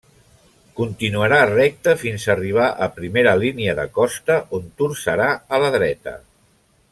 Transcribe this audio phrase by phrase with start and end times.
[0.77, 6.17] Continuarà recte fins a arribar a primera línia de costa, on torçarà a la dreta.